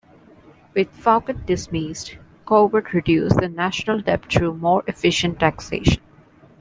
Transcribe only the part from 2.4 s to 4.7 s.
Colbert reduced the national debt through